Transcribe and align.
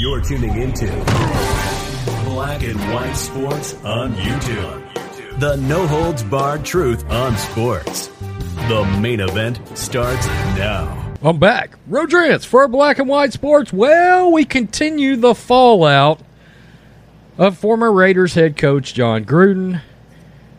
You're 0.00 0.22
tuning 0.22 0.56
into 0.56 0.86
Black 2.24 2.62
and 2.62 2.80
White 2.90 3.12
Sports 3.12 3.74
on 3.84 4.14
YouTube. 4.14 5.38
The 5.38 5.56
no 5.56 5.86
holds 5.86 6.22
barred 6.22 6.64
truth 6.64 7.04
on 7.10 7.36
sports. 7.36 8.06
The 8.70 8.98
main 8.98 9.20
event 9.20 9.60
starts 9.76 10.26
now. 10.56 11.14
I'm 11.22 11.38
back. 11.38 11.76
Rodrance 11.86 12.46
for 12.46 12.66
Black 12.66 12.98
and 12.98 13.10
White 13.10 13.34
Sports. 13.34 13.74
Well, 13.74 14.32
we 14.32 14.46
continue 14.46 15.16
the 15.16 15.34
fallout 15.34 16.22
of 17.36 17.58
former 17.58 17.92
Raiders 17.92 18.32
head 18.32 18.56
coach 18.56 18.94
Jon 18.94 19.26
Gruden. 19.26 19.82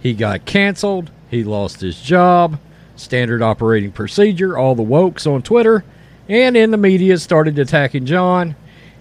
He 0.00 0.14
got 0.14 0.46
canceled. 0.46 1.10
He 1.30 1.44
lost 1.44 1.82
his 1.82 2.00
job. 2.00 2.58
Standard 2.96 3.42
operating 3.42 3.92
procedure. 3.92 4.56
All 4.56 4.74
the 4.74 4.82
wokes 4.82 5.30
on 5.30 5.42
Twitter 5.42 5.84
and 6.26 6.56
in 6.56 6.70
the 6.70 6.78
media 6.78 7.18
started 7.18 7.58
attacking 7.58 8.06
Jon. 8.06 8.56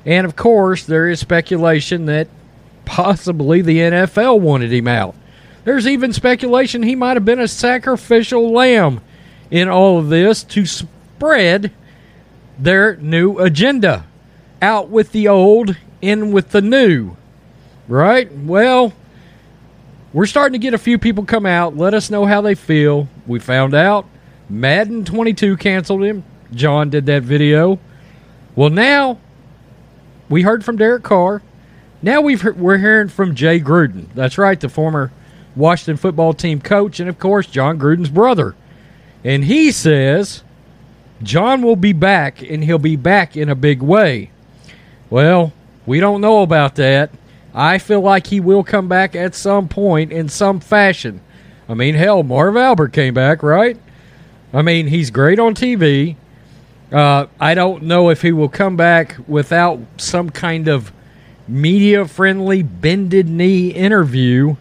And 0.06 0.26
of 0.26 0.36
course, 0.36 0.86
there 0.86 1.10
is 1.10 1.20
speculation 1.20 2.06
that 2.06 2.28
possibly 2.86 3.62
the 3.62 3.80
NFL 3.80 4.40
wanted 4.40 4.72
him 4.72 4.88
out. 4.88 5.16
There's 5.64 5.88
even 5.88 6.14
speculation 6.14 6.84
he 6.84 6.96
might 6.96 7.18
have 7.18 7.26
been 7.26 7.40
a 7.40 7.48
sacrificial 7.48 8.52
lamb 8.52 9.02
in 9.50 9.68
all 9.68 9.98
of 9.98 10.10
this 10.10 10.44
to 10.44 10.66
spread 10.66 11.72
their 12.60 12.96
new 12.98 13.40
agenda. 13.40 14.06
Out 14.62 14.90
with 14.90 15.12
the 15.12 15.28
old, 15.28 15.76
in 16.02 16.32
with 16.32 16.52
the 16.52 16.62
new. 16.62 17.18
Right? 17.88 18.32
Well, 18.32 18.94
we're 20.14 20.28
starting 20.28 20.54
to 20.54 20.64
get 20.64 20.74
a 20.74 20.80
few 20.80 20.98
people 20.98 21.26
come 21.26 21.46
out. 21.46 21.76
Let 21.76 21.94
us 21.94 22.10
know 22.10 22.26
how 22.26 22.42
they 22.42 22.56
feel. 22.56 23.08
We 23.28 23.40
found 23.40 23.74
out 23.74 24.08
Madden 24.50 25.04
22 25.04 25.58
canceled 25.58 26.04
him. 26.04 26.24
Jon 26.54 26.90
did 26.90 27.08
that 27.08 27.24
video. 27.24 27.80
Well, 28.56 28.70
now 28.70 29.20
we 30.30 30.42
heard 30.42 30.66
from 30.66 30.78
Derek 30.78 31.04
Carr. 31.04 31.42
Now 32.02 32.22
we've 32.22 32.42
heard, 32.42 32.60
we're 32.60 32.78
hearing 32.78 33.10
from 33.10 33.36
Jay 33.36 33.60
Gruden. 33.60 34.08
That's 34.14 34.38
right, 34.38 34.60
the 34.60 34.70
former 34.70 35.12
Washington 35.56 35.98
football 35.98 36.34
team 36.34 36.62
coach, 36.62 37.00
and 37.00 37.10
of 37.10 37.20
course 37.20 37.48
Jon 37.48 37.80
Gruden's 37.80 38.10
brother. 38.10 38.56
And 39.24 39.46
he 39.46 39.72
says 39.72 40.44
Jon 41.24 41.62
will 41.62 41.76
be 41.76 41.94
back, 41.94 42.42
and 42.42 42.64
he'll 42.64 42.78
be 42.78 42.96
back 42.96 43.38
in 43.38 43.50
a 43.50 43.56
big 43.56 43.82
way. 43.82 44.32
Well, 45.10 45.54
we 45.86 46.00
don't 46.00 46.22
know 46.22 46.42
about 46.42 46.76
that. 46.76 47.12
I 47.54 47.78
feel 47.78 48.02
like 48.02 48.28
he 48.28 48.40
will 48.40 48.64
come 48.64 48.90
back 48.90 49.16
at 49.16 49.34
some 49.34 49.70
point 49.70 50.12
in 50.12 50.28
some 50.28 50.60
fashion. 50.60 51.22
I 51.70 51.74
mean, 51.74 51.96
hell, 51.96 52.22
Marv 52.22 52.58
Albert 52.58 52.90
came 52.90 53.14
back, 53.14 53.42
right? 53.42 53.78
I 54.54 54.62
mean, 54.62 54.88
he's 54.88 55.10
great 55.10 55.40
on 55.40 55.56
TV. 55.56 56.18
Uh, 56.92 57.26
I 57.40 57.56
don't 57.56 57.84
know 57.84 58.10
if 58.10 58.22
he 58.22 58.32
will 58.32 58.50
come 58.50 58.78
back 58.78 59.18
without 59.28 59.80
some 59.98 60.30
kind 60.30 60.68
of 60.68 60.92
media 61.48 62.08
friendly 62.08 62.64
bended 62.64 63.28
knee 63.28 63.70
interview 63.70 64.56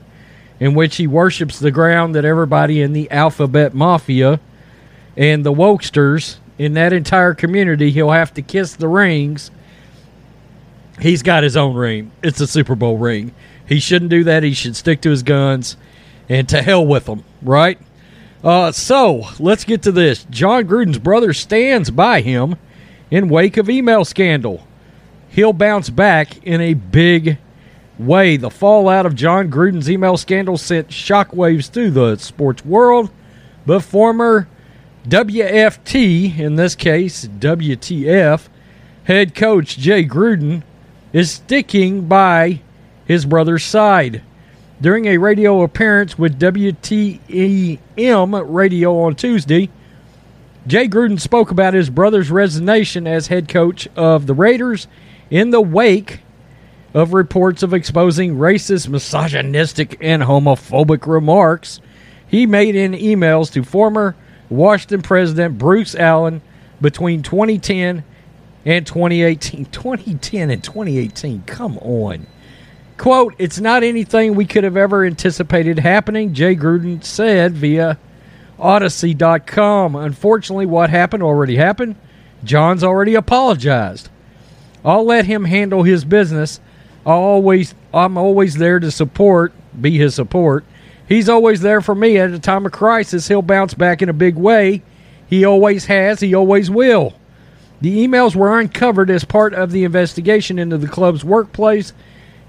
in 0.61 0.75
which 0.75 0.97
he 0.97 1.07
worships 1.07 1.59
the 1.59 1.71
ground 1.71 2.15
that 2.15 2.25
everybody 2.25 2.81
in 2.81 2.93
the 2.93 3.11
alphabet 3.11 3.75
mafia 3.75 4.41
and 5.17 5.45
the 5.45 5.53
wokesters 5.53 6.39
in 6.59 6.75
that 6.75 6.93
entire 6.93 7.35
community 7.35 7.91
he'll 7.91 8.11
have 8.11 8.33
to 8.35 8.43
kiss 8.43 8.75
the 8.75 8.89
rings. 8.89 9.51
He's 11.01 11.23
got 11.23 11.43
his 11.43 11.57
own 11.57 11.75
ring. 11.75 12.13
It's 12.23 12.41
a 12.41 12.47
super 12.47 12.75
bowl 12.75 12.99
ring. 12.99 13.35
He 13.67 13.81
shouldn't 13.81 14.11
do 14.11 14.25
that. 14.25 14.43
He 14.43 14.55
should 14.55 14.77
stick 14.77 15.01
to 15.03 15.11
his 15.11 15.23
guns 15.23 15.77
and 16.29 16.49
to 16.49 16.63
hell 16.63 16.87
with 16.87 17.07
them 17.07 17.25
right 17.43 17.79
uh, 18.45 18.71
so 18.73 19.27
let's 19.39 19.65
get 19.65 19.83
to 19.83 19.93
this. 19.93 20.25
Jon 20.31 20.65
Gruden's 20.65 20.99
brother 20.99 21.33
stands 21.33 21.91
by 21.91 22.21
him 22.21 22.57
in 23.11 23.29
wake 23.29 23.57
of 23.57 23.71
email 23.71 24.05
scandal. 24.05 24.67
He'll 25.31 25.53
bounce 25.53 25.91
back 25.91 26.45
in 26.45 26.61
a 26.61 26.75
big 26.75 27.39
way. 27.99 28.37
The 28.37 28.51
fallout 28.51 29.07
of 29.07 29.15
Jon 29.15 29.51
Gruden's 29.51 29.91
email 29.91 30.17
scandal 30.17 30.59
sent 30.59 30.89
shockwaves 30.89 31.71
through 31.71 31.91
the 31.91 32.17
sports 32.17 32.65
world, 32.65 33.11
but 33.67 33.81
former 33.81 34.49
WFT, 35.09 36.39
in 36.39 36.57
this 36.57 36.75
case 36.75 37.27
WTF, 37.27 38.49
head 39.05 39.35
coach 39.35 39.77
Jay 39.77 40.05
Gruden 40.05 40.63
is 41.13 41.31
sticking 41.31 42.07
by 42.07 42.61
his 43.07 43.27
brother's 43.27 43.65
side. 43.65 44.23
During 44.85 45.07
a 45.07 45.17
radio 45.17 45.63
appearance 45.63 46.19
with 46.19 46.39
WTEM 46.39 47.79
Radio 48.47 49.01
on 49.01 49.15
Tuesday, 49.15 49.71
Jay 50.67 50.89
Gruden 50.89 51.19
spoke 51.19 51.51
about 51.51 51.73
his 51.73 51.89
brother's 51.89 52.31
resignation 52.31 53.07
as 53.07 53.29
head 53.29 53.49
coach 53.49 53.89
of 53.97 54.27
the 54.27 54.35
Raiders 54.35 54.87
in 55.31 55.49
the 55.49 55.63
wake 55.63 56.21
of 56.93 57.15
reports 57.15 57.63
of 57.63 57.73
exposing 57.73 58.37
racist, 58.37 58.87
misogynistic, 58.87 59.97
and 60.03 60.23
homophobic 60.23 61.07
remarks 61.07 61.81
he 62.29 62.45
made 62.45 62.77
in 62.77 62.93
emails 62.93 63.51
to 63.53 63.65
former 63.65 64.15
Washington 64.51 65.01
President 65.01 65.57
Bruce 65.57 65.95
Allen 65.95 66.43
between 66.83 67.23
2010 67.23 68.05
and 68.67 68.87
2018. 68.87 69.65
2010 69.73 70.51
and 70.51 70.63
2018, 70.63 71.43
come 71.47 71.79
on. 71.79 72.27
Quote, 72.97 73.35
it's 73.39 73.59
not 73.59 73.83
anything 73.83 74.35
we 74.35 74.47
could 74.47 74.65
have 74.65 74.77
ever 74.77 75.05
anticipated 75.05 75.81
happening, 75.81 76.33
Jay 76.33 76.55
Gruden 76.55 77.03
said 77.05 77.53
via 77.53 77.99
Audacy.com. 78.59 79.97
Unfortunately, 79.97 80.67
what 80.67 80.91
happened 80.91 81.23
already 81.23 81.57
happened. 81.57 81.97
Jon's 82.45 82.85
already 82.85 83.15
apologized. 83.15 84.09
I'll 84.85 85.05
let 85.05 85.25
him 85.25 85.45
handle 85.45 85.83
his 85.83 86.05
business. 86.05 86.61
I'll 87.07 87.19
always 87.19 87.75
I'm 87.93 88.17
always 88.17 88.55
there 88.57 88.79
to 88.79 88.91
support, 88.91 89.53
be 89.81 89.99
his 89.99 90.15
support. 90.15 90.65
He's 91.09 91.29
always 91.29 91.61
there 91.61 91.81
for 91.81 91.95
me 91.95 92.19
at 92.19 92.31
a 92.31 92.39
time 92.39 92.65
of 92.65 92.73
crisis. 92.73 93.29
He'll 93.29 93.43
bounce 93.43 93.75
back 93.75 94.03
in 94.03 94.09
a 94.09 94.15
big 94.15 94.37
way. 94.37 94.83
He 95.27 95.45
always 95.45 95.87
has, 95.87 96.21
he 96.21 96.35
always 96.35 96.71
will. 96.71 97.15
The 97.81 98.07
emails 98.07 98.35
were 98.35 98.59
uncovered 98.59 99.11
as 99.11 99.25
part 99.25 99.53
of 99.53 99.71
the 99.71 99.85
investigation 99.85 100.59
into 100.59 100.79
the 100.79 100.89
club's 100.89 101.25
workplace 101.25 101.93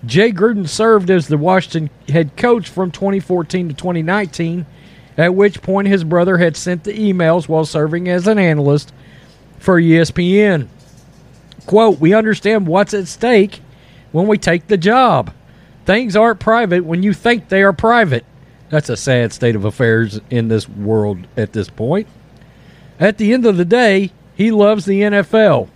Jay 0.06 0.32
Gruden 0.32 0.68
served 0.68 1.10
as 1.10 1.28
the 1.28 1.38
Washington 1.38 1.90
head 2.10 2.36
coach 2.36 2.70
from 2.70 2.92
2014 2.92 3.70
to 3.70 3.74
2019, 3.74 4.66
at 5.18 5.34
which 5.34 5.62
point 5.62 5.88
his 5.88 6.04
brother 6.04 6.38
had 6.38 6.56
sent 6.56 6.84
the 6.84 6.94
emails 6.94 7.48
while 7.48 7.66
serving 7.66 8.08
as 8.10 8.28
an 8.28 8.38
analyst 8.38 8.94
for 9.58 9.82
ESPN. 9.82 10.68
Quote, 11.66 12.00
We 12.00 12.14
understand 12.14 12.68
what's 12.68 12.94
at 12.94 13.08
stake 13.08 13.62
when 14.12 14.28
we 14.28 14.38
take 14.38 14.68
the 14.68 14.78
job. 14.78 15.34
Things 15.86 16.16
aren't 16.16 16.40
private 16.40 16.86
when 16.86 17.02
you 17.02 17.14
think 17.14 17.48
they 17.48 17.64
are 17.64 17.74
private. 17.74 18.26
That's 18.70 18.90
a 18.90 18.98
sad 18.98 19.32
state 19.34 19.56
of 19.56 19.66
affairs 19.66 20.20
in 20.30 20.50
this 20.50 20.68
world 20.68 21.28
at 21.38 21.54
this 21.54 21.70
point. 21.70 22.08
At 23.00 23.18
the 23.18 23.34
end 23.34 23.46
of 23.46 23.58
the 23.58 23.66
day, 23.66 24.12
he 24.36 24.52
loves 24.52 24.86
the 24.86 25.02
NFL. 25.02 25.70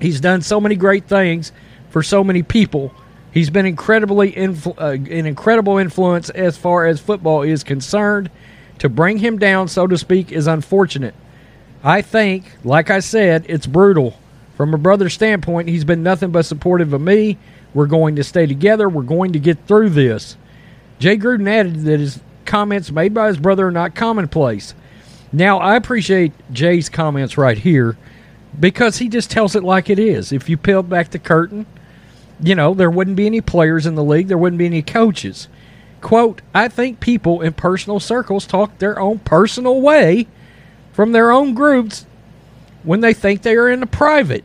He's 0.00 0.20
done 0.20 0.42
so 0.42 0.60
many 0.60 0.76
great 0.76 1.06
things 1.06 1.52
for 1.90 2.02
so 2.02 2.24
many 2.24 2.42
people 2.42 2.92
He's 3.34 3.50
been 3.50 3.66
incredibly 3.66 4.30
influ- 4.30 4.78
uh, 4.78 4.92
an 4.92 5.26
incredible 5.26 5.76
influence 5.78 6.30
as 6.30 6.56
far 6.56 6.86
as 6.86 7.00
football 7.00 7.42
is 7.42 7.64
concerned. 7.64 8.30
To 8.78 8.88
bring 8.88 9.18
him 9.18 9.40
down, 9.40 9.66
so 9.66 9.88
to 9.88 9.98
speak, 9.98 10.30
is 10.30 10.46
unfortunate. 10.46 11.16
I 11.82 12.00
think, 12.00 12.44
like 12.62 12.90
I 12.90 13.00
said, 13.00 13.44
it's 13.48 13.66
brutal. 13.66 14.16
From 14.56 14.72
a 14.72 14.78
brother's 14.78 15.14
standpoint, 15.14 15.68
he's 15.68 15.84
been 15.84 16.04
nothing 16.04 16.30
but 16.30 16.44
supportive 16.44 16.92
of 16.92 17.00
me. 17.00 17.36
We're 17.74 17.86
going 17.86 18.14
to 18.16 18.24
stay 18.24 18.46
together. 18.46 18.88
We're 18.88 19.02
going 19.02 19.32
to 19.32 19.40
get 19.40 19.66
through 19.66 19.90
this. 19.90 20.36
Jay 21.00 21.16
Gruden 21.16 21.48
added 21.48 21.82
that 21.82 21.98
his 21.98 22.20
comments 22.44 22.92
made 22.92 23.14
by 23.14 23.26
his 23.26 23.38
brother 23.38 23.66
are 23.66 23.72
not 23.72 23.96
commonplace. 23.96 24.74
Now, 25.32 25.58
I 25.58 25.74
appreciate 25.74 26.32
Jay's 26.52 26.88
comments 26.88 27.36
right 27.36 27.58
here 27.58 27.96
because 28.60 28.98
he 28.98 29.08
just 29.08 29.28
tells 29.28 29.56
it 29.56 29.64
like 29.64 29.90
it 29.90 29.98
is. 29.98 30.30
If 30.30 30.48
you 30.48 30.56
peel 30.56 30.84
back 30.84 31.10
the 31.10 31.18
curtain, 31.18 31.66
you 32.40 32.54
know, 32.54 32.74
there 32.74 32.90
wouldn't 32.90 33.16
be 33.16 33.26
any 33.26 33.40
players 33.40 33.86
in 33.86 33.94
the 33.94 34.04
league, 34.04 34.28
there 34.28 34.38
wouldn't 34.38 34.58
be 34.58 34.66
any 34.66 34.82
coaches. 34.82 35.48
Quote, 36.00 36.42
I 36.54 36.68
think 36.68 37.00
people 37.00 37.40
in 37.40 37.54
personal 37.54 38.00
circles 38.00 38.46
talk 38.46 38.78
their 38.78 38.98
own 38.98 39.20
personal 39.20 39.80
way 39.80 40.26
from 40.92 41.12
their 41.12 41.30
own 41.30 41.54
groups 41.54 42.06
when 42.82 43.00
they 43.00 43.14
think 43.14 43.42
they 43.42 43.56
are 43.56 43.70
in 43.70 43.80
the 43.80 43.86
private. 43.86 44.44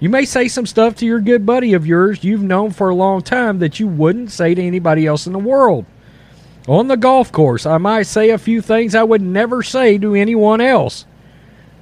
You 0.00 0.08
may 0.08 0.24
say 0.24 0.48
some 0.48 0.66
stuff 0.66 0.96
to 0.96 1.06
your 1.06 1.20
good 1.20 1.46
buddy 1.46 1.72
of 1.72 1.86
yours 1.86 2.24
you've 2.24 2.42
known 2.42 2.70
for 2.70 2.88
a 2.88 2.94
long 2.94 3.22
time 3.22 3.58
that 3.60 3.80
you 3.80 3.86
wouldn't 3.86 4.30
say 4.30 4.54
to 4.54 4.62
anybody 4.62 5.06
else 5.06 5.26
in 5.26 5.32
the 5.32 5.38
world. 5.38 5.86
On 6.68 6.88
the 6.88 6.96
golf 6.96 7.30
course, 7.30 7.64
I 7.64 7.78
might 7.78 8.02
say 8.02 8.30
a 8.30 8.38
few 8.38 8.60
things 8.60 8.94
I 8.94 9.04
would 9.04 9.22
never 9.22 9.62
say 9.62 9.98
to 9.98 10.14
anyone 10.14 10.60
else. 10.60 11.06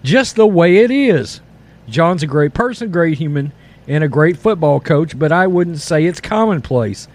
Just 0.03 0.37
the 0.37 0.47
way 0.47 0.79
it 0.79 0.91
is. 0.91 1.41
Jon's 1.89 2.23
a 2.23 2.27
great 2.27 2.53
person, 2.55 2.91
great 2.91 3.19
human, 3.19 3.53
and 3.87 4.05
a 4.05 4.09
great 4.09 4.37
football 4.37 4.81
coach, 4.81 5.19
but 5.19 5.33
I 5.33 5.47
wouldn't 5.47 5.81
say 5.81 6.05
it's 6.05 6.21
commonplace. 6.21 7.09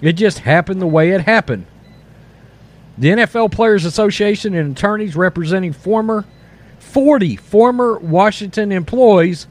It 0.00 0.14
just 0.14 0.40
happened 0.40 0.80
the 0.80 0.86
way 0.86 1.10
it 1.10 1.20
happened. 1.22 1.66
The 2.98 3.08
NFL 3.08 3.52
Players 3.52 3.84
Association 3.84 4.54
and 4.54 4.76
attorneys 4.76 5.16
representing 5.16 5.72
former 5.72 6.24
40 6.78 7.36
former 7.36 7.98
Washington 7.98 8.70
employees 8.70 9.46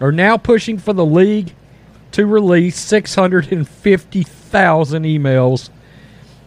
are 0.00 0.12
now 0.12 0.38
pushing 0.38 0.78
for 0.78 0.94
the 0.94 1.04
league 1.04 1.52
to 2.12 2.26
release 2.26 2.78
650,000 2.78 5.02
emails 5.04 5.70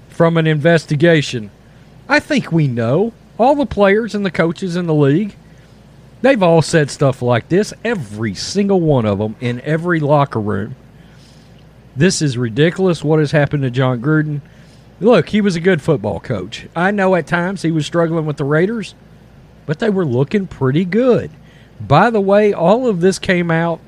from 0.09 0.38
an 0.38 0.48
investigation. 0.48 1.51
I 2.09 2.19
think 2.19 2.51
we 2.51 2.68
know 2.68 3.13
all 3.38 3.56
the 3.56 3.66
players 3.66 4.13
and 4.16 4.25
the 4.25 4.31
coaches 4.31 4.75
in 4.75 4.88
the 4.88 4.94
league. 4.94 5.36
They've 6.24 6.42
all 6.42 6.62
said 6.62 6.90
stuff 6.90 7.22
like 7.22 7.50
this, 7.50 7.74
every 7.84 8.34
single 8.34 8.80
one 8.80 9.06
of 9.06 9.18
them 9.18 9.36
in 9.42 9.60
every 9.60 10.00
locker 10.00 10.40
room. 10.40 10.78
This 11.98 12.22
is 12.22 12.38
ridiculous 12.38 13.04
what 13.04 13.20
has 13.20 13.31
happened 13.31 13.64
to 13.64 13.70
Jon 13.70 14.02
Gruden. 14.02 14.40
Look, 15.02 15.28
he 15.28 15.42
was 15.42 15.58
a 15.58 15.60
good 15.60 15.81
football 15.81 16.22
coach. 16.22 16.66
I 16.78 16.92
know 16.92 17.14
at 17.16 17.28
times 17.28 17.62
he 17.62 17.72
was 17.72 17.86
struggling 17.86 18.25
with 18.25 18.38
the 18.38 18.46
Raiders, 18.46 18.96
but 19.66 19.80
they 19.80 19.90
were 19.90 20.06
looking 20.06 20.48
pretty 20.48 20.86
good. 20.86 21.30
By 21.81 22.10
the 22.10 22.22
way, 22.22 22.54
all 22.54 22.88
of 22.88 23.02
this 23.02 23.19
came 23.19 23.52
out, 23.52 23.81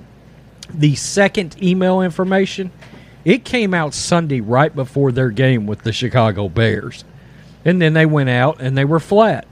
the 0.70 0.96
second 0.96 1.56
email 1.64 2.02
information, 2.02 2.70
it 3.24 3.46
came 3.46 3.74
out 3.74 3.94
Sunday 3.94 4.42
right 4.42 4.76
before 4.76 5.14
their 5.14 5.30
game 5.30 5.68
with 5.68 5.84
the 5.84 5.94
Chicago 5.94 6.50
Bears. 6.50 7.06
And 7.64 7.82
then 7.82 7.94
they 7.94 8.06
went 8.06 8.28
out 8.28 8.60
and 8.60 8.78
they 8.78 8.84
were 8.84 9.00
flat. 9.00 9.48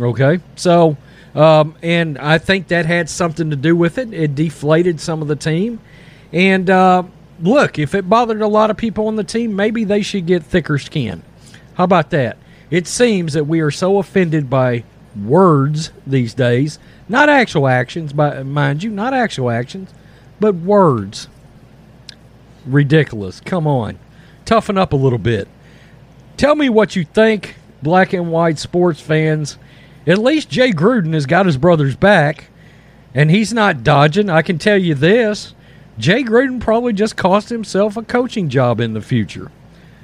Okay? 0.00 0.40
So, 0.54 0.96
um, 1.36 1.76
and 1.82 2.16
I 2.18 2.38
think 2.38 2.68
that 2.68 2.86
had 2.86 3.10
something 3.10 3.50
to 3.50 3.56
do 3.56 3.76
with 3.76 3.98
it. 3.98 4.12
It 4.12 4.34
deflated 4.34 5.00
some 5.00 5.20
of 5.20 5.28
the 5.28 5.36
team. 5.36 5.80
And 6.32 6.68
uh, 6.70 7.04
look, 7.40 7.78
if 7.78 7.94
it 7.94 8.08
bothered 8.08 8.40
a 8.40 8.48
lot 8.48 8.70
of 8.70 8.76
people 8.76 9.06
on 9.06 9.16
the 9.16 9.24
team, 9.24 9.54
maybe 9.54 9.84
they 9.84 10.00
should 10.00 10.26
get 10.26 10.42
thicker 10.42 10.78
skin. 10.78 11.22
How 11.74 11.84
about 11.84 12.10
that? 12.10 12.38
It 12.70 12.86
seems 12.86 13.34
that 13.34 13.44
we 13.44 13.60
are 13.60 13.70
so 13.70 13.98
offended 13.98 14.48
by 14.48 14.84
words 15.14 15.92
these 16.06 16.34
days, 16.34 16.78
not 17.08 17.28
actual 17.28 17.68
actions, 17.68 18.12
by 18.12 18.42
mind 18.42 18.82
you, 18.82 18.90
not 18.90 19.12
actual 19.14 19.50
actions, 19.50 19.90
but 20.40 20.54
words. 20.54 21.28
Ridiculous. 22.64 23.40
Come 23.40 23.66
on. 23.66 23.98
Toughen 24.46 24.78
up 24.78 24.92
a 24.92 24.96
little 24.96 25.18
bit. 25.18 25.48
Tell 26.36 26.54
me 26.54 26.68
what 26.68 26.96
you 26.96 27.04
think, 27.04 27.56
black 27.82 28.12
and 28.12 28.32
white 28.32 28.58
sports 28.58 29.00
fans. 29.00 29.58
At 30.06 30.18
least 30.18 30.50
Jay 30.50 30.70
Gruden 30.70 31.14
has 31.14 31.26
got 31.26 31.46
his 31.46 31.56
brother's 31.56 31.96
back, 31.96 32.48
and 33.14 33.30
he's 33.30 33.52
not 33.52 33.82
dodging. 33.82 34.30
I 34.30 34.42
can 34.42 34.58
tell 34.58 34.78
you 34.78 34.94
this 34.94 35.54
Jay 35.98 36.22
Gruden 36.22 36.60
probably 36.60 36.92
just 36.92 37.16
cost 37.16 37.48
himself 37.48 37.96
a 37.96 38.02
coaching 38.02 38.48
job 38.48 38.80
in 38.80 38.92
the 38.92 39.00
future. 39.00 39.50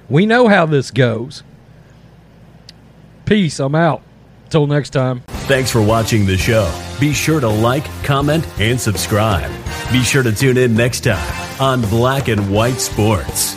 We 0.08 0.26
know 0.26 0.49
how 0.49 0.66
this 0.66 0.90
goes. 0.90 1.43
Peace. 3.25 3.60
I'm 3.60 3.75
out. 3.75 4.02
Till 4.50 4.66
next 4.66 4.90
time. 4.90 5.22
Thanks 5.49 5.70
for 5.70 5.81
watching 5.81 6.26
the 6.26 6.37
show. 6.37 6.70
Be 7.00 7.14
sure 7.14 7.40
to 7.40 7.48
like, 7.48 7.84
comment, 8.05 8.46
and 8.58 8.78
subscribe. 8.78 9.50
Be 9.90 10.02
sure 10.02 10.22
to 10.22 10.32
tune 10.32 10.58
in 10.58 10.75
next 10.75 11.05
time 11.05 11.60
on 11.60 11.81
Black 11.82 12.28
and 12.28 12.52
White 12.52 12.78
Sports. 12.78 13.56